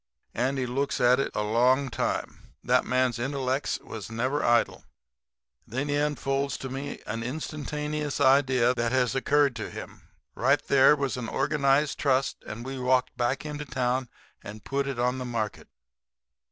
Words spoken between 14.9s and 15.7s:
on the market.